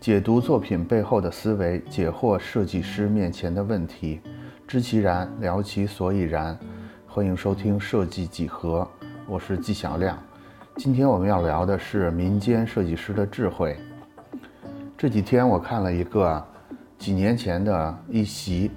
[0.00, 4.20] 解读作品背后的思维，解惑设计师面前的问题，
[4.66, 6.56] 知其然，聊其所以然。
[7.06, 8.88] 欢迎收听设计几何，
[9.26, 10.16] 我是纪晓亮。
[10.76, 13.76] 今天我们要聊的是民间设计师的智慧。
[14.96, 16.42] 这几天我看了一个
[16.96, 18.70] 几年前的一席，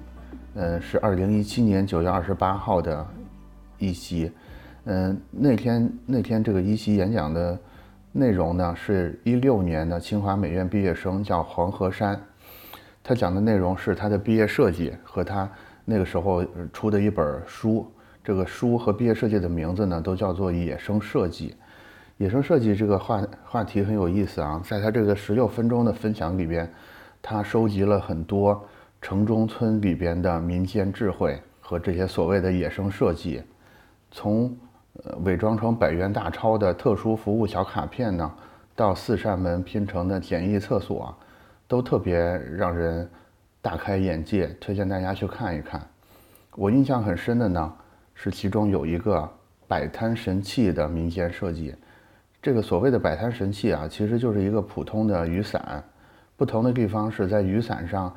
[0.54, 3.06] 嗯，是二零一七年九月二十八号的
[3.78, 4.32] 一席，
[4.84, 7.58] 嗯，那天那天这个一席演讲的。
[8.14, 12.20] 内容呢是一六年的清华美院毕业生叫黄河山，
[13.02, 15.50] 他讲的内容是他的毕业设计和他
[15.86, 17.90] 那个时候出的一本书。
[18.22, 21.56] 这个书和毕业设计的名字呢都叫做野生设计。
[22.18, 26.70] 野生设计这个话话题很有意思啊，在他这个十六分钟的分享里边，
[27.22, 28.62] 他收集了很多
[29.00, 33.42] 城中村里边的民间智慧和这些所谓的野生设计，
[34.10, 34.54] 从。
[35.04, 38.30] 呃，伪装成百元大钞的特殊服务小卡片呢，
[38.76, 41.14] 到四扇门拼成的简易厕所，
[41.66, 43.08] 都特别让人
[43.62, 45.80] 大开眼界，推荐大家去看一看。
[46.54, 47.72] 我印象很深的呢，
[48.14, 49.26] 是其中有一个
[49.66, 51.74] 摆摊神器的民间设计。
[52.42, 55.82] 这个所谓的摆摊神器啊，其实就是一个普通的雨伞，
[56.36, 58.14] 不同的地方是在雨伞上，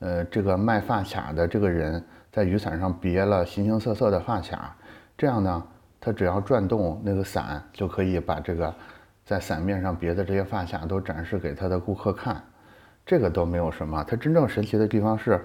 [0.00, 4.76] 呃，这个卖发卡的这个人在雨伞上别了形形色色的发卡，
[5.16, 5.66] 这样呢。
[6.00, 8.74] 他只要转动那个伞，就可以把这个
[9.24, 12.42] 在伞面上别的这些发卡都展示给他的顾客看。
[13.04, 15.44] 这个都没有什么，它真正神奇的地方是，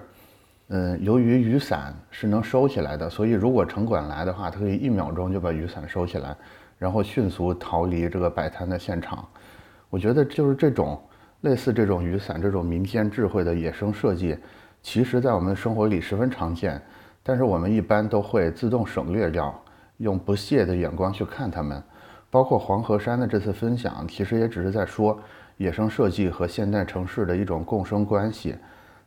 [0.68, 6.36] 嗯，由于雨伞是能收起来的，所以如果城管来的话，他可以一秒钟就把雨伞收起来，
[6.78, 9.26] 然后迅速逃离这个摆摊的现场。
[9.90, 11.00] 我觉得就是这种
[11.40, 14.38] 类似这种雨伞这种民间智慧的野生设计，
[14.80, 16.80] 其实在我们生活里十分常见，
[17.22, 19.54] 但是我们一般都会自动省略掉。
[19.98, 21.82] 用不屑的眼光去看他们，
[22.30, 25.18] 包括黄河山的这次分享，其实也只是在说
[25.56, 28.54] 野生设计和现代城市的一种共生关系。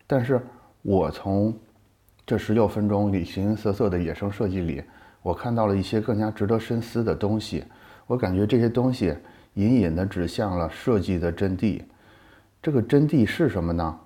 [0.07, 0.41] 但是
[0.81, 1.53] 我从
[2.25, 4.83] 这十六分钟里形形色色的野生设计里，
[5.21, 7.63] 我看到了一些更加值得深思的东西。
[8.07, 9.15] 我感觉这些东西
[9.53, 11.81] 隐隐地指向了设计的真谛。
[12.61, 13.99] 这个真谛是什么呢？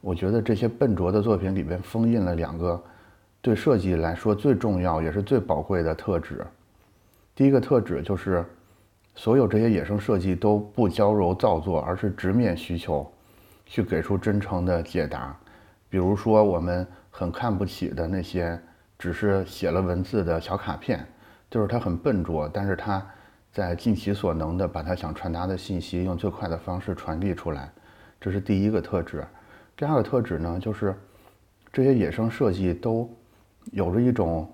[0.00, 2.80] 我觉得这些笨拙的作品里边封印了两个。
[3.40, 6.44] 对设计来说最重要也是最宝贵的特质，
[7.36, 8.44] 第一个特质就是，
[9.14, 13.10] 所有这些野生设计都不娇柔造作，而是直面需求，
[13.64, 15.34] 去给出真诚的解答。
[15.88, 18.60] 比如说我们很看不起的那些
[18.98, 21.06] 只是写了文字的小卡片，
[21.48, 23.06] 就是它很笨拙，但是它
[23.52, 27.70] 在尽其所能的把它想传达的信息用最快的方式传递出来，
[28.20, 29.24] 这是第一个特质。
[29.76, 30.92] 第二个特质呢，就是
[31.72, 33.08] 这些野生设计都。
[33.72, 34.50] 有着一种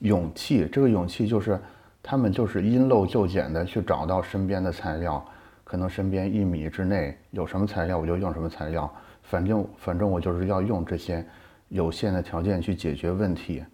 [0.00, 1.58] 勇气，这个勇气就是
[2.02, 5.24] 他们就是因陋就简的去找到身边的材料，
[5.62, 8.92] 可能身边一米之内有什么材料我就用什么材料，
[9.22, 11.24] 反正反正我就是要用这些
[11.68, 13.64] 有限的条件去解决问题。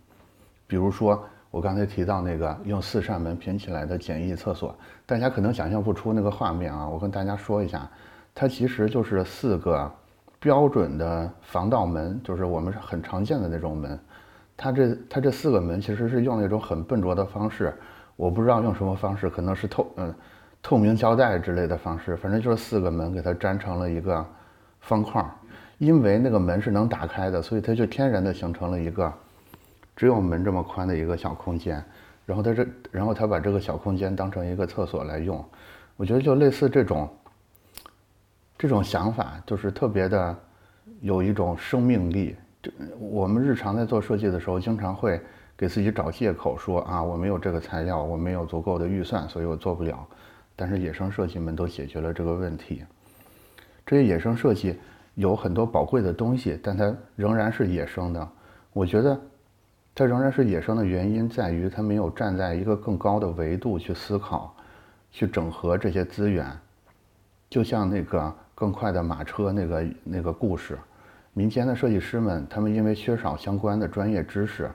[0.66, 4.72] 比如说我刚才提到那个用四扇门拼起来的简易厕所，
[5.04, 7.90] 大家可能想象不出那个画面啊，我跟大家说一下，
[8.34, 9.92] 它其实就是四个
[10.38, 13.98] 标准的防盗门，就是我们很常见的那种门。
[14.62, 17.74] 它这它这四个门其实是用了一种很笨拙的方式，
[18.14, 20.14] 我不知道用什么方式，可能是透嗯
[20.62, 24.22] 透明胶带之类的方式，反正就是四个门给它粘成了一个
[24.80, 25.34] 方框。
[25.78, 29.10] 因为那个门是能打开的，所以它就天然的形成了一个
[29.96, 31.82] 只有门这么宽的一个小空间。
[32.26, 35.42] 然后它这然后它把这个小空间当成一个厕所来用，
[35.96, 37.08] 我觉得就类似这种
[38.58, 40.36] 这种想法，就是特别的
[41.00, 42.36] 有一种生命力。
[42.62, 45.20] 这我们日常在做设计的时候，经常会
[45.56, 50.06] 给自己找借口，说啊，我没有这个材料，我没有足够的预算，所以我做不了。
[50.56, 52.84] 但是野生设计们都解决了这个问题。
[53.86, 54.78] 这些野生设计
[55.14, 58.28] 有很多宝贵的东西，但它仍然是野生的。
[58.72, 59.18] 我觉得
[59.94, 64.54] 它仍然是野生的原因在于它没有站在一个更高的维度去思考，
[65.10, 66.46] 去整合这些资源。
[67.48, 70.78] 就像那个更快的马车那个那个故事。
[71.40, 74.70] 民间的设计师们，他们因为缺少相关的专业知识，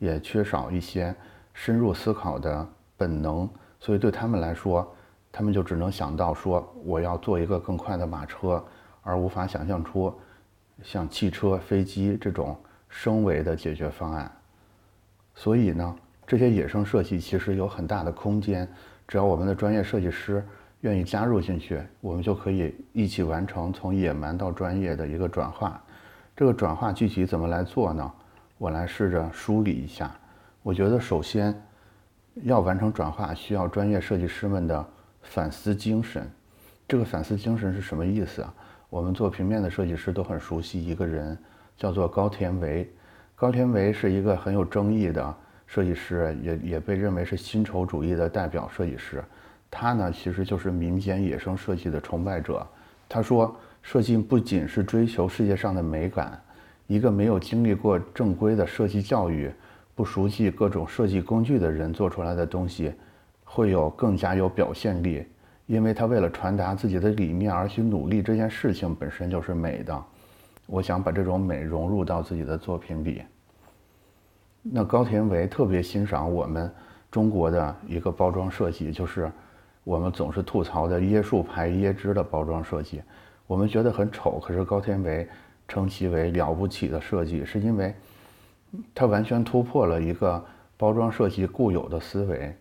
[0.00, 1.14] 也缺少一些
[1.54, 2.66] 深入思考的
[2.96, 3.48] 本能，
[3.78, 4.92] 所以对他们来说，
[5.30, 8.60] 他们就只能想到说我要做一个更快的马车，
[9.04, 10.12] 而无法想象出
[10.82, 12.56] 像汽车、飞机这种
[12.88, 14.28] 升维的解决方案。
[15.36, 18.68] 所以呢，这些野生设计其实有很大的空间，
[19.06, 20.44] 只要我们的专业设计师
[20.80, 25.80] 愿意加入进去，我们就可以一起完成从野蛮到专业的一个转化。
[26.38, 28.12] 这个转化具体怎么来做呢？
[28.58, 30.08] 我来试着梳理一下。
[30.62, 31.52] 我觉得首先
[32.44, 34.86] 要完成转化，需要专业设计师们的
[35.20, 36.30] 反思精神。
[36.86, 38.54] 这个反思精神是什么意思啊？
[38.88, 41.36] 我们做平面的设计师都很熟悉一个人，
[41.76, 42.88] 叫做高田唯。
[43.34, 45.34] 高田唯是一个很有争议的
[45.66, 49.24] 设计师，也也被认为是薪酬主义的代表设计师。
[49.68, 52.64] 他呢，其实就是民间野生设计的崇拜者。
[53.08, 56.40] 他说，设计不仅是追求世界上的美感，
[56.86, 59.50] 一个没有经历过正规的设计教育、
[59.94, 62.92] 不熟悉各种设计工具的人做出来的东西，
[63.44, 65.26] 会有更加有表现力。
[65.66, 70.04] 因为他为了传达自己的理念而去努力，这件事情本身就是美的。
[70.64, 73.22] 我想把这种美融入到自己的作品里。
[74.62, 76.70] 那高田唯特别欣赏我们
[77.10, 79.30] 中国的一个包装设计，就是
[79.84, 83.02] 我们总是吐槽的椰树牌椰汁的包装设计，
[83.48, 85.28] 我们觉得很丑，可是高田唯
[85.66, 87.92] 称其为了不起的设计，是因为
[88.94, 90.40] 它完全突破了一个
[90.76, 92.54] 包装设计固有的思维。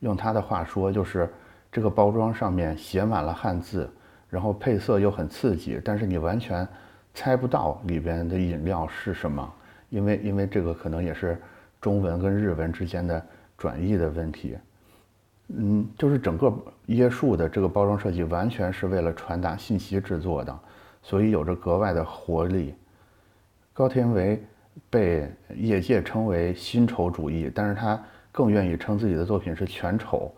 [0.00, 1.30] 用他的话说，就是。
[1.72, 3.88] 这个包装上面写满了汉字，
[4.28, 6.66] 然后配色又很刺激，但是你完全
[7.14, 9.54] 猜不到里边的饮料是什么，
[9.88, 11.40] 因为因为这个可能也是
[11.80, 13.24] 中文跟日文之间的
[13.56, 14.58] 转译的问题。
[15.52, 16.52] 嗯，就是整个
[16.88, 20.56] 椰树的这个包装设计完全是为了传达信息制作的，
[21.02, 22.74] 所以有着格外的活力。
[23.72, 24.40] 高田唯
[24.88, 28.00] 被业界称为新丑主义，但是他
[28.30, 30.32] 更愿意称自己的作品是全丑。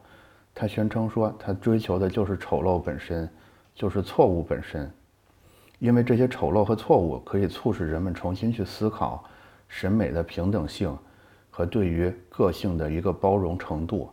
[0.54, 3.28] 他宣称说，他追求的就是丑陋本身，
[3.74, 4.90] 就是错误本身，
[5.78, 9.22] 因为这些丑陋和错误可以促使人们重新去思考
[9.68, 10.96] 审美的平等性
[11.50, 14.10] 和对于个性的一个包容程度。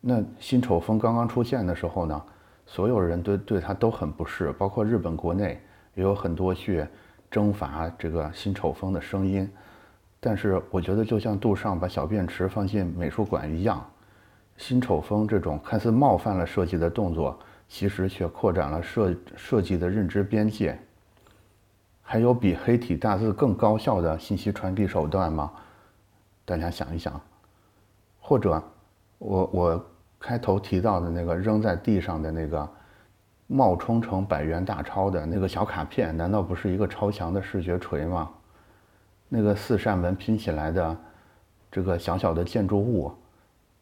[0.00, 2.22] 那新丑风刚刚出现的时候呢，
[2.66, 5.60] 所有人对对他都很不适，包括日本国内
[5.94, 6.86] 也有很多去
[7.30, 9.50] 征伐这个新丑风的声音。
[10.20, 13.84] 但是我觉得，就像杜尚把小便池放进美术馆一样。
[14.56, 20.76] 新丑风这种看似冒犯了设计的动作，其实却扩展了设设计的认知边界。
[22.02, 25.52] 还有比黑体大字更高效的信息传递手段吗？
[26.44, 27.20] 大家想一想。
[28.18, 28.62] 或者，
[29.18, 29.86] 我我
[30.18, 32.68] 开头提到的那个扔在地上的那个
[33.46, 38.28] 冒充成百元大钞的那个小卡片，难道不是一个超强的视觉锤吗？
[39.28, 40.96] 那个四扇门拼起来的
[41.70, 43.12] 这个小小的建筑物。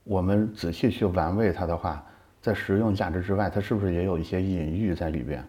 [0.04, 2.04] 我们仔细去玩味它的话，
[2.40, 5.44] 在实用价值之外，它是不是也有一些隐喻在里边？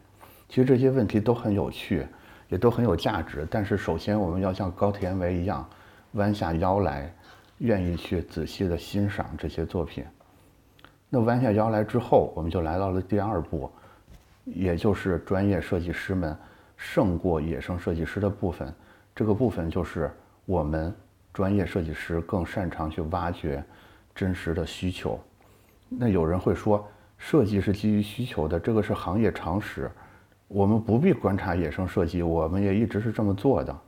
[0.49, 2.07] 其实这些问题都很有趣，
[2.49, 3.47] 也都很有价值。
[3.51, 5.67] 但是首先，我们要像高田唯一样，
[6.13, 7.13] 弯下腰来，
[7.59, 10.03] 愿意去仔细的欣赏这些作品。
[11.09, 13.71] 那弯下腰来之后，我们就来到了第二步，
[14.45, 16.35] 也就是专业设计师们
[16.75, 18.73] 胜过野生设计师的部分。
[19.15, 20.11] 这个部分就是
[20.45, 20.93] 我们
[21.33, 23.63] 专业设计师更擅长去挖掘。
[24.15, 25.19] 真实的需求，
[25.87, 26.83] 那有人会说，
[27.19, 29.91] 设计是基于需求的，这个是行业常识，
[30.47, 33.79] 我们不必观察野生设计，我们也一直是这么做的。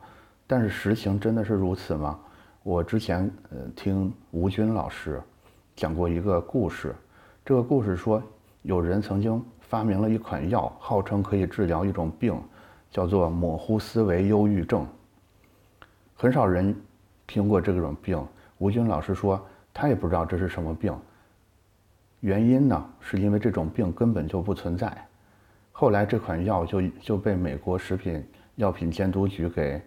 [0.46, 2.16] 但是实情真的是如此吗？
[2.62, 5.20] 我之前呃听吴军老师
[5.74, 6.94] 讲过一个故事，
[7.44, 8.22] 这个故事说，
[8.62, 12.38] 有人曾经发明了一款药，号称可以治疗一种病，
[12.90, 14.86] 叫做模糊思维忧郁症。
[16.14, 16.74] 很少人
[17.26, 18.22] 听过这种病，
[18.58, 19.40] 吴军老师说。
[19.72, 20.92] 他也不知道这是什么病。
[22.18, 25.06] 原因呢，是因为这种病根本就不存在。
[25.70, 28.22] 后来这款药就就被美国食品
[28.56, 29.80] 药品监督局给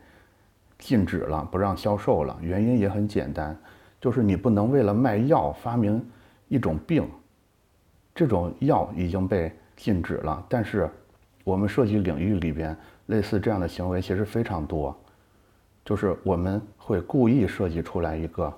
[0.84, 2.38] 禁止了，不让销售了。
[2.42, 3.58] 原因也很简单，
[4.02, 6.06] 就是你不能为了卖药发明
[6.50, 7.10] 一种病。
[8.14, 10.90] 这种药已经被禁止了，但是
[11.46, 12.76] 我们设计领域里边
[13.06, 14.96] 类似这样的行为其实非常多，
[15.86, 18.54] 就是我们会故意设计出来一个。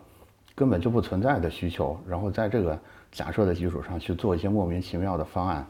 [0.56, 2.80] 根本就不存在的需求，然后在这个
[3.12, 5.66] 假设的基础上去做一些莫名其妙的方案。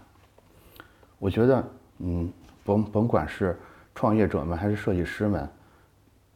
[1.20, 1.64] 我觉得，
[2.00, 2.32] 嗯，
[2.64, 3.58] 甭甭管是
[3.94, 5.50] 创业者们还是设计师们，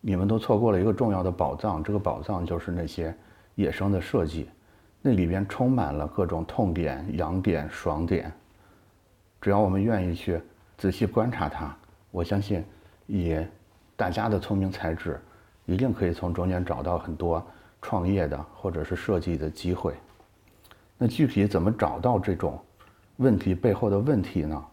[0.01, 1.83] 你们都错过了一个重要的宝藏。
[1.83, 3.15] 这个宝藏就是那些
[3.55, 4.49] 野生的设计，
[5.01, 8.31] 那里边充满了各种痛点、痒点、爽点。
[9.41, 10.41] 只要我们愿意去
[10.77, 11.75] 仔细观察它，
[12.11, 12.63] 我相信，
[13.07, 13.37] 以
[13.95, 15.19] 大家的聪明才智，
[15.65, 17.45] 一定可以从中间找到很多。
[17.81, 19.93] 创业的或者是设计的机会，
[20.97, 22.59] 那具体怎么找到这种
[23.15, 24.65] 问题背后的问题呢？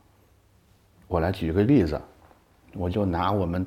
[1.06, 2.00] 我来举一个例子，
[2.74, 3.64] 我就拿我们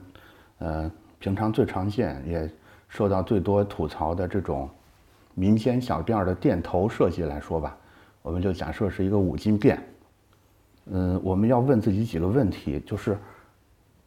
[0.58, 2.50] 呃平常最常见也
[2.88, 4.70] 受到最多吐槽的这种
[5.36, 7.78] 民间小店的店头设计来说吧，
[8.22, 9.82] 我们就假设是一个五金店，
[10.86, 13.18] 嗯，我们要问自己几个问题，就是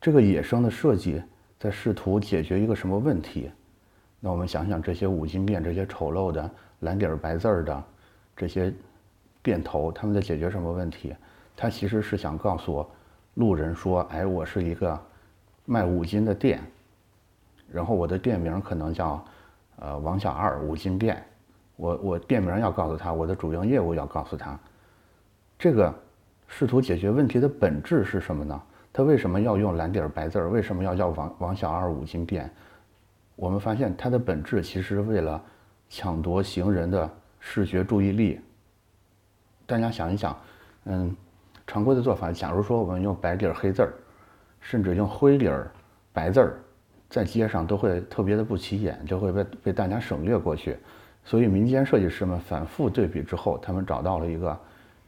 [0.00, 1.22] 这个野生的设计
[1.58, 3.50] 在试图解决一个什么问题？
[4.18, 6.50] 那我们想想这些五金店，这些丑陋的
[6.80, 7.84] 蓝底儿白字儿的
[8.36, 8.72] 这些
[9.42, 11.14] 店头，他们在解决什么问题？
[11.56, 12.86] 他其实是想告诉
[13.34, 14.98] 路人说：“哎，我是一个
[15.64, 16.60] 卖五金的店，
[17.72, 19.24] 然后我的店名可能叫
[19.78, 21.24] 呃王小二五金店。
[21.76, 24.58] 我我店名要告诉他，我的主营业务要告诉他。
[25.58, 25.92] 这个
[26.46, 28.62] 试图解决问题的本质是什么呢？
[28.92, 30.50] 他为什么要用蓝底儿白字儿？
[30.50, 32.50] 为什么要叫王王小二五金店？
[33.34, 35.42] 我们发现它的本质其实为了
[35.88, 37.10] 抢夺行人的
[37.40, 38.40] 视觉注意力。
[39.66, 40.36] 大家想一想，
[40.84, 41.16] 嗯。”
[41.64, 43.94] 常规的做法，假如说我们用白底儿黑字儿，
[44.60, 45.70] 甚至用灰底儿
[46.12, 46.58] 白字儿，
[47.12, 50.78] 在街上都会特别的不起眼，就会被被大家省略过去。
[51.22, 54.60] 所以民间设计师们反复对比之后，他们找到了一个，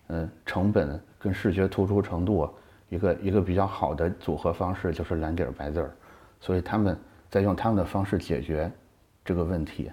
[0.08, 2.46] 嗯，成本跟视觉突出程度
[2.90, 5.90] 一个一个比较好的组合方式，就是蓝底儿白字儿。
[6.40, 6.94] 所以他们
[7.30, 8.70] 在用他们的方式解决
[9.24, 9.90] 这个问题，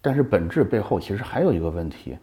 [0.00, 2.16] 但是本质背后其实还有一个问题，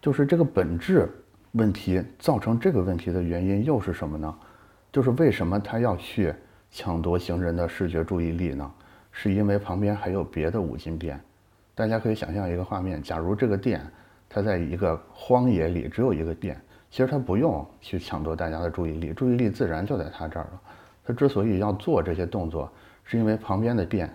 [0.00, 1.10] 就是这个本质。
[1.52, 4.32] 问题造成这个问题的原因又是什么呢？
[4.92, 6.32] 就是为什么他要去
[6.70, 8.70] 抢夺行人的视觉注意力呢？
[9.10, 11.20] 是因为旁边还有别的五金店。
[11.74, 13.80] 大家可以想象一个画面：假如这个店
[14.28, 16.60] 它在一个荒野里，只有一个店，
[16.90, 20.60] 其实它不用去抢夺大家的注意力，注意力自然就在他这儿了。
[21.04, 22.70] 他之所以要做这些动作，
[23.04, 24.08] 是因为旁边的店，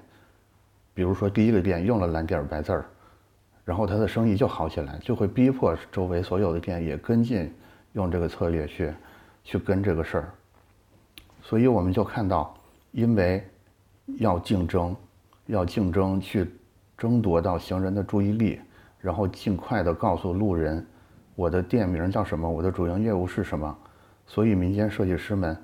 [0.94, 2.86] 比如说第一个店用了蓝底儿白字儿。
[3.66, 7.50] 然后他的生意就好起来，就会逼迫周围所有的店也跟进，
[7.94, 8.94] 用这个策略去，
[9.44, 10.30] 去跟这个事儿。
[11.44, 12.56] 所以我们就看到，
[12.92, 13.46] 因为
[14.18, 14.96] 要竞争，
[15.46, 16.50] 要竞争去
[16.98, 18.60] 争夺到行人的注意力，
[19.00, 20.84] 然后尽快的告诉路人，
[21.36, 23.78] 我的店名叫什么，我的主营业务是什么。
[24.26, 25.56] 所以民间设计师们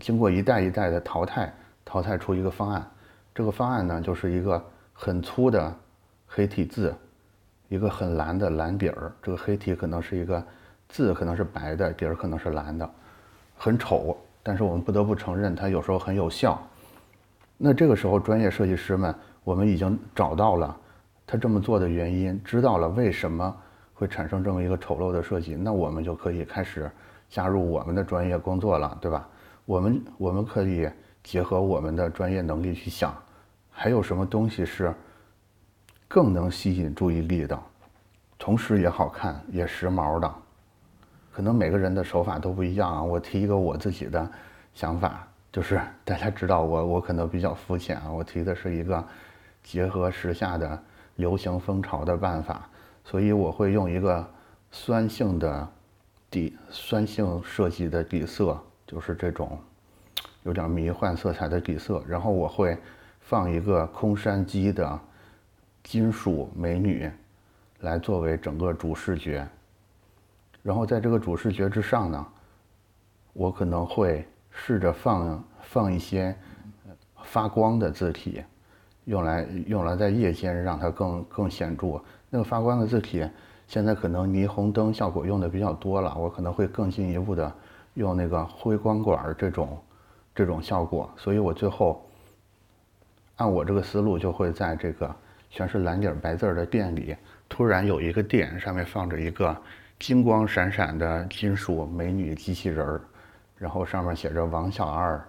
[0.00, 1.52] 经过一代一代的淘汰，
[1.84, 2.90] 淘汰出一个方案。
[3.34, 5.74] 这个方案呢，就是一个很粗的
[6.26, 6.94] 黑体字。
[7.68, 10.40] 一个很蓝的蓝底儿，这个黑体可能是一个
[10.88, 12.88] 字，可能是白的，底儿可能是蓝的，
[13.56, 14.16] 很丑。
[14.46, 16.56] 但是我们不得不承认，它有时候很有效。
[17.56, 19.12] 那这个时候，专业设计师们，
[19.42, 20.76] 我们已经找到了
[21.26, 23.56] 他这么做的原因，知道了为什么
[23.92, 26.88] 会产生这么一个丑陋的设计，那我们就可以开始
[27.28, 29.28] 加入我们的专业工作了，对吧？
[29.64, 30.88] 我们我们可以
[31.24, 33.12] 结合我们的专业能力去想，
[33.68, 34.94] 还有什么东西是。
[36.08, 37.60] 更能吸引注意力的，
[38.38, 40.34] 同时也好看也时髦的，
[41.36, 43.02] 可能每个人的手法都不一样啊。
[43.02, 44.26] 我提一个我自己的
[44.72, 49.04] 想法，就是 大家知道我我可能比较肤浅啊，我提的是一个
[49.62, 50.82] 结合时下的
[51.16, 52.66] 流行风潮的办法，
[53.04, 54.26] 所以我会用一个
[54.70, 55.68] 酸性的
[56.30, 59.58] 底酸性设计的底色，就是这种
[60.44, 62.78] 有点迷幻色彩的底色，然后我会
[63.20, 64.98] 放一个空山鸡的。
[65.88, 67.08] 金属美女，
[67.78, 69.46] 来作为整个主视觉。
[70.66, 72.26] 然后在这个主视觉之上呢，
[73.32, 76.34] 我可能会试着放放一些
[77.22, 78.42] 发光的字体，
[79.04, 82.02] 用来用来在夜间让它更更显著。
[82.28, 83.24] 那个发光的字体，
[83.68, 87.52] 现在可能霓虹灯效果用的比较多了，我可能会更进一步的
[87.94, 89.78] 用那个辉光管这种
[90.34, 91.08] 这种效果。
[91.16, 92.04] 所以我最后
[93.36, 95.14] 按我这个思路，就会在这个。
[95.48, 97.16] 全是蓝底白字的店里，
[97.48, 99.56] 突然有一个店上面放着一个
[99.98, 103.00] 金光闪闪的金属美女机器人儿，
[103.56, 105.22] 然后上面写着王小二，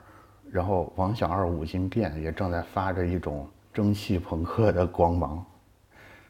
[0.52, 5.44] 然后王小二五金店也正在发着一种蒸汽朋克的光芒。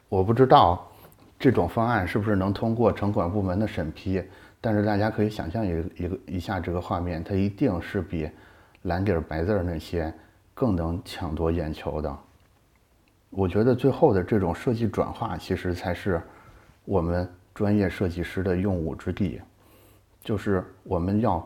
[0.08, 0.86] 我不知道
[1.38, 4.22] 这种方案是不是能通过城管部门的审批，
[4.60, 8.30] 但是大家可以想象一个一个一下这个画面，它一定是比
[8.82, 10.12] 蓝底白字儿那些
[10.54, 12.16] 更能抢夺眼球的。
[13.30, 16.22] 我觉得最后的这种设计转化，其实才是
[16.84, 19.40] 我们专业设计师的用武之地。
[20.22, 21.44] 就是我们要，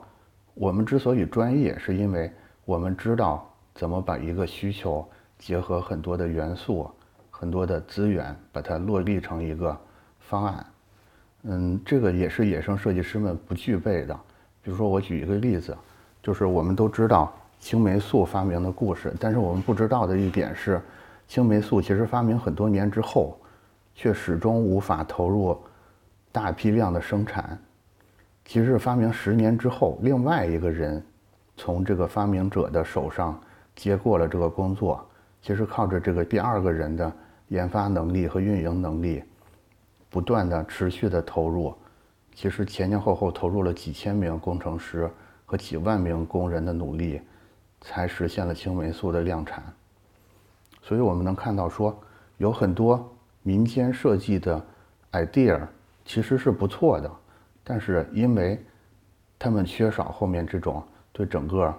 [0.52, 2.31] 我们之所以专业，是因为
[2.66, 6.90] 我们知道怎么把一个需求结合很多的元素、
[7.31, 9.75] 很多的资源，把它落地成一个
[10.21, 10.66] 方案。
[11.45, 14.14] 嗯，这个也是野生设计师们不具备的。
[14.62, 15.75] 比如说，我举一个例子，
[16.23, 20.78] 就是我们都知道青霉素发明的故事，但是我们不知道的一点是。
[21.28, 23.38] 青霉素其实发明很多年之后，
[23.95, 25.59] 却始终无法投入
[26.33, 27.57] 大批量的生产。
[28.45, 31.05] 其实发明十年之后，另外一个人
[31.57, 33.41] 从这个发明者的手上
[33.77, 35.07] 接过了这个工作。
[35.41, 37.12] 其实靠着这个第二个人的
[37.49, 39.25] 研发能力和运营能力，
[40.09, 41.75] 不断的持续的投入，
[42.33, 45.11] 其实前前后后投入了几千名工程师
[45.45, 47.21] 和几万名工人的努力，
[47.81, 49.65] 才实现了青霉素的量产。
[50.81, 52.01] 所以我们能看到，说
[52.39, 53.12] 有很多
[53.43, 54.65] 民间设计的
[55.11, 55.61] idea
[56.05, 57.11] 其实是不错的，
[57.63, 58.61] 但是因为
[59.39, 60.83] 他们缺少后面这种
[61.13, 61.75] 对整个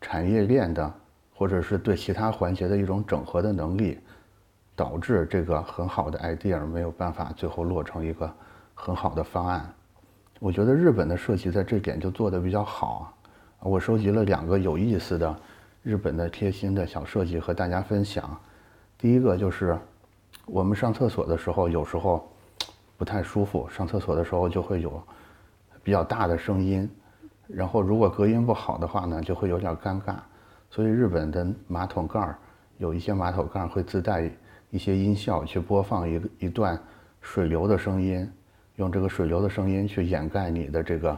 [0.00, 0.92] 产业链的，
[1.34, 3.98] 或者是对其他环节的一种整合的能力，
[4.76, 8.32] 导致这个很好的 idea 没有办法最后落成一个
[8.74, 9.72] 很好的方案。
[10.40, 13.16] 我觉得日本的设计在这点就做得比较好。
[13.60, 15.34] 我收集了两个有意思的
[15.82, 18.38] 日本的贴心的小设计和大家分享。
[18.98, 19.78] 第一个就是
[20.44, 22.30] 我们上厕所的时候，有时候
[22.96, 25.02] 不太舒服，上厕所的时候就会有
[25.82, 26.88] 比较大的声音，
[27.46, 30.16] 然后如果隔音不好的话呢，就会有点尴尬。
[30.70, 32.38] 所以日本的马桶盖儿
[32.78, 34.30] 有一些马桶盖儿会自带
[34.70, 36.78] 一些音效去播放一一段
[37.20, 38.30] 水流的声音。
[38.76, 41.16] 用这个水流的声音去掩盖你的这个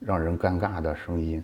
[0.00, 1.40] 让人尴尬的声音，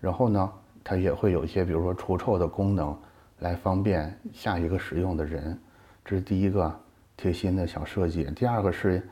[0.00, 2.92] 然后呢，它也会有一些，比如说除臭的功能，
[3.38, 5.56] 来方便下一个使用的人。
[6.04, 6.76] 这是第一个
[7.16, 8.24] 贴心的小设计。
[8.24, 9.02] 第二个是，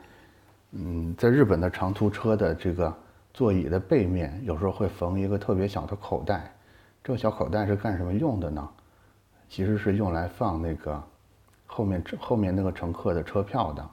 [0.71, 2.93] 嗯，在日本的长途车的这个
[3.33, 6.53] 座椅的背面，有时候会缝一个特别小的口袋。
[7.03, 8.69] 这个小口袋是干什么用的呢？
[9.49, 11.03] 其实是用来放那个
[11.65, 13.87] 后面后面那个乘客的车票的。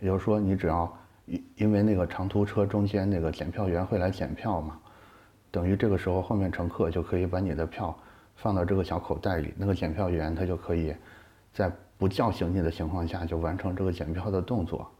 [0.00, 0.92] 也就是说，你只要
[1.24, 4.78] 因因为那个长途车中间那个检票员会来检票嘛，
[5.50, 7.96] 等于这个时候后面乘客就可以把你的票
[8.34, 10.94] 放到这个小口袋里，那个检票员他就可以
[11.54, 14.90] 在不叫醒你的情况下就完成这个检票的动作，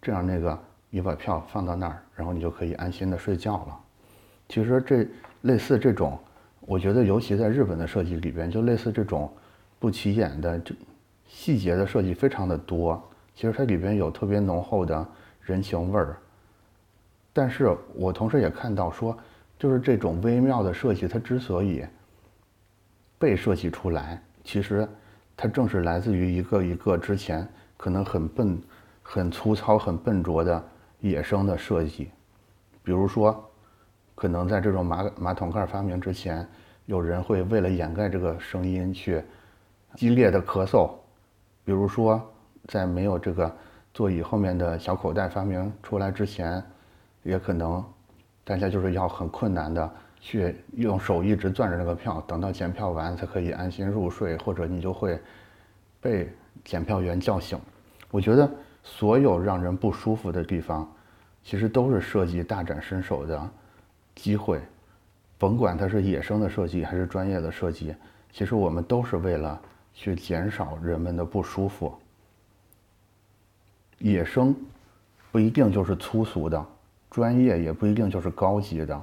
[0.00, 0.58] 这样那个
[0.90, 3.80] 你把票放到那儿，然后你就可以安心的睡觉了。
[4.48, 5.06] 其实这
[5.42, 6.18] 类似这种，
[6.60, 9.32] 我觉得尤其在日本的设计里边，就类似这种
[9.78, 10.74] 不起眼的这
[11.26, 13.02] 细节的设计非常的多。
[13.34, 15.06] 其实它里边有特别浓厚的。
[15.46, 16.16] 人情味儿，
[17.32, 19.16] 但是我同时也看到说，
[19.56, 21.86] 就是这种微妙的设计，它之所以
[23.16, 24.88] 被设计出来，其实
[25.36, 28.60] 它正是来自于一个一个之前可能很笨、
[29.02, 30.64] 很粗糙、很笨拙的
[31.00, 32.10] 野生的设计。
[32.82, 33.44] 比如说，
[34.14, 36.48] 可能在这种马马桶盖发明之前，
[36.86, 39.22] 有人会为了掩盖这个声音去
[39.94, 40.90] 激烈的咳嗽。
[41.64, 42.20] 比如说，
[42.68, 43.54] 在没有这个。
[43.94, 46.62] 座椅后面的小口袋发明出来之前，
[47.22, 47.82] 也可能
[48.44, 55.20] 大家就是要很困难的去用手一直攥着那个票，等到检票完才可以安心入睡，或者你就会
[56.00, 56.28] 被
[56.64, 57.58] 检票员叫醒。
[58.10, 58.50] 我觉得
[58.82, 60.90] 所有让人不舒服的地方，
[61.42, 63.50] 其实都是设计大展身手的
[64.14, 64.60] 机会，
[65.38, 67.94] 甭管它是野生的设计还是专业的设计，
[68.32, 69.60] 其实我们都是为了
[69.92, 71.94] 去减少人们的不舒服。
[73.98, 74.54] 野生
[75.32, 76.66] 不一定就是粗俗的，
[77.10, 79.02] 专业也不一定就是高级的，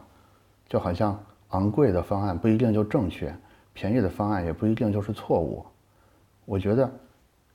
[0.67, 1.17] 就好像
[1.49, 3.33] 昂贵的方案不一定就正确，
[3.73, 5.65] 便宜的方案也不一定就是错误。
[6.45, 6.91] 我觉得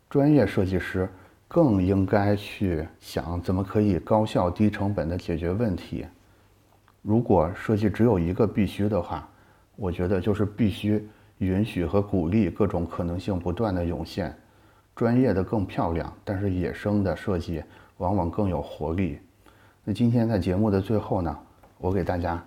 [0.09, 1.09] 专业设计师
[1.47, 6.07] 更应该去想怎么可以高效低成本的解决问题。
[7.03, 9.29] 如果设计只有一个必须的话，
[9.77, 14.37] 我觉得就是必须允许和鼓励各种可能性不断的涌现。
[14.95, 17.63] 专业的更漂亮，但是野生的设计
[17.99, 19.19] 往往更有活力。
[19.85, 21.39] 那今天在节目的最后呢，
[21.79, 22.45] 我给大家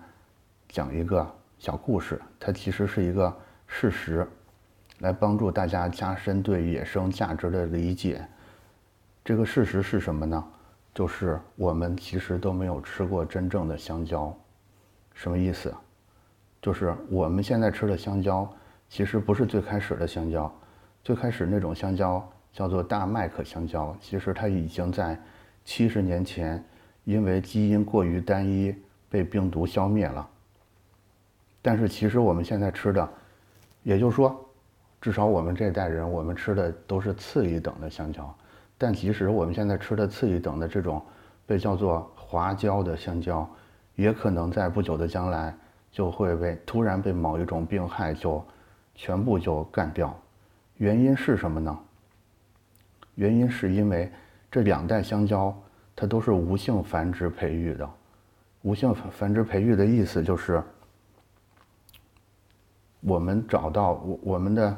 [0.72, 3.30] 讲一个小故事，它其实是一个
[3.66, 4.26] 事实，
[5.00, 8.26] 来帮助大家加深对野生价值的理解。
[9.22, 10.42] 这个事实是什么呢？
[10.94, 14.34] 就是我们其实都没有吃过真正的香蕉。
[15.12, 15.72] 什么意思？
[16.62, 18.50] 就是我们现在吃的香蕉，
[18.88, 20.50] 其实不是最开始的香蕉，
[21.04, 22.26] 最开始那种香蕉。
[22.50, 25.18] 叫做大麦克香蕉，其实它已经在
[25.64, 26.62] 七十年前
[27.04, 28.74] 因为基因过于单一
[29.08, 30.28] 被病毒消灭了。
[31.62, 33.08] 但是其实我们现在吃的，
[33.84, 34.44] 也就是说，
[35.00, 38.34] 至少我们这代人，我们吃的都是次一等的香蕉。
[38.76, 41.00] 但即使我们现在吃的次一等的这种
[41.46, 43.48] 被叫做华蕉的香蕉，
[43.94, 45.56] 也可能在不久的将来
[45.92, 48.44] 就会被突然被某一种病害就
[48.96, 50.12] 全部就干掉。
[50.78, 51.78] 原因是什么呢？
[53.14, 54.10] 原因是因为
[54.50, 55.56] 这两代香蕉
[55.94, 57.88] 它都是无性繁殖培育的。
[58.62, 60.60] 无性繁殖培育的意思就是，
[63.02, 64.76] 我们找到我我们的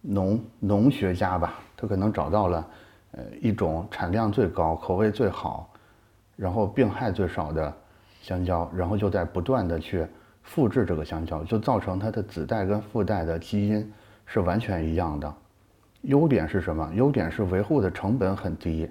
[0.00, 2.66] 农农学家吧，他可能找到了
[3.12, 5.70] 呃一种产量最高、口味最好，
[6.36, 7.72] 然后病害最少的
[8.20, 10.06] 香蕉，然后就在不断的去
[10.42, 13.92] 复制这个香蕉，就造成它的子代跟父代的基因
[14.26, 15.32] 是完全一样的。
[16.02, 16.90] 优点是什么？
[16.94, 18.90] 优点是维护的成本很低，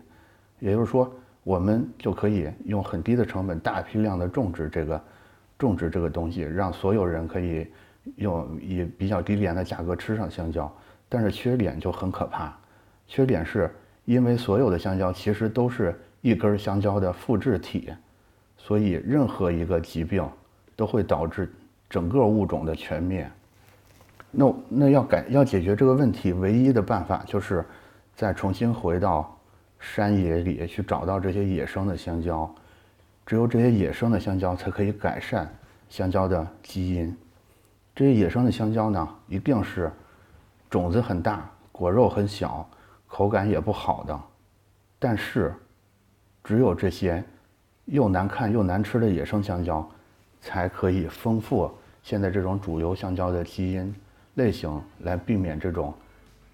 [0.59, 1.11] 也就是说，
[1.43, 4.99] 我们就可以用很低的成本大批量的种植这个，
[5.57, 7.67] 种植这个东西，让所有人可以
[8.15, 10.71] 用以比较低廉的价格吃上香蕉。
[11.09, 12.51] 但是缺点就很可怕，
[13.07, 13.69] 缺点是
[14.05, 17.93] 因为所有的香蕉其实都是一根香蕉的复制体，
[18.57, 20.27] 所以任何一个疾病
[20.75, 21.53] 都会导致
[21.87, 23.29] 整个物种的全灭。
[24.31, 27.63] 那那要改要解决这个问题，唯一的办法就是
[28.15, 29.39] 再重新回到
[29.79, 32.51] 山野里去找到这些野生的香蕉，
[33.23, 35.47] 只有这些野生的香蕉才可以改善
[35.89, 37.15] 香蕉的基因。
[37.95, 39.91] 这些野生的香蕉呢，一定是
[40.69, 42.67] 种子很大、果肉很小、
[43.07, 44.19] 口感也不好的。
[44.97, 45.53] 但是，
[46.43, 47.23] 只有这些
[47.85, 49.87] 又难看又难吃的野生香蕉，
[50.41, 53.93] 才可以丰富现在这种主流香蕉的基因。
[54.35, 55.93] 类型来避免这种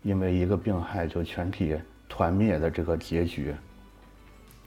[0.03, 3.55] 因为一个病害就全体团灭的这个结局。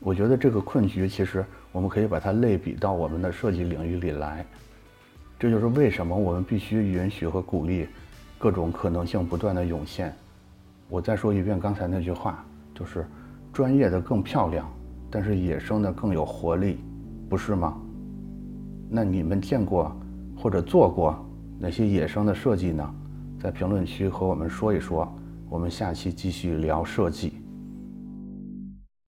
[0.00, 4.46] 我觉得这个困局其实我们可以把它类比到我们的设计领域里来。
[5.42, 7.88] 这就是为什么我们必须允许和鼓励
[8.38, 10.14] 各种可能性不断的涌现。
[10.88, 13.05] 我再说一遍刚才那句话，就是
[13.52, 14.70] 专业的更漂亮，
[15.11, 16.78] 但是野生的更有活力，
[17.28, 17.76] 不是吗？
[18.88, 19.92] 那你们见过
[20.37, 21.28] 或者做过
[21.59, 22.94] 哪些野生的设计呢？
[23.40, 25.12] 在评论区和我们说一说，
[25.50, 27.41] 我们下期继续聊设计。